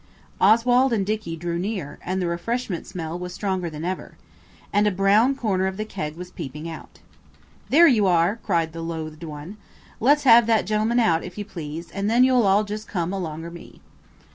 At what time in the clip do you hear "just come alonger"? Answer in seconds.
12.63-13.51